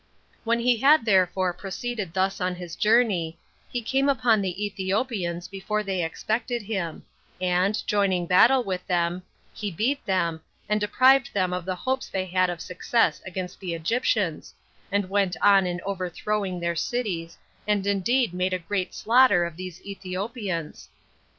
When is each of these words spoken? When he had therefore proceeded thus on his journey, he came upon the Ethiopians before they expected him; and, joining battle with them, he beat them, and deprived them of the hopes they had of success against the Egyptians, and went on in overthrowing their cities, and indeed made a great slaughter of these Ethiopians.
When 0.43 0.59
he 0.61 0.77
had 0.77 1.05
therefore 1.05 1.53
proceeded 1.53 2.11
thus 2.15 2.41
on 2.41 2.55
his 2.55 2.75
journey, 2.75 3.37
he 3.69 3.83
came 3.83 4.09
upon 4.09 4.41
the 4.41 4.65
Ethiopians 4.65 5.47
before 5.47 5.83
they 5.83 6.03
expected 6.03 6.63
him; 6.63 7.05
and, 7.39 7.79
joining 7.85 8.25
battle 8.25 8.63
with 8.63 8.83
them, 8.87 9.21
he 9.53 9.69
beat 9.69 10.03
them, 10.07 10.41
and 10.67 10.81
deprived 10.81 11.35
them 11.35 11.53
of 11.53 11.65
the 11.65 11.75
hopes 11.75 12.09
they 12.09 12.25
had 12.25 12.49
of 12.49 12.61
success 12.61 13.21
against 13.27 13.59
the 13.59 13.75
Egyptians, 13.75 14.55
and 14.91 15.07
went 15.07 15.37
on 15.39 15.67
in 15.67 15.79
overthrowing 15.85 16.59
their 16.59 16.75
cities, 16.75 17.37
and 17.67 17.85
indeed 17.85 18.33
made 18.33 18.53
a 18.53 18.57
great 18.57 18.95
slaughter 18.95 19.45
of 19.45 19.55
these 19.55 19.85
Ethiopians. 19.85 20.89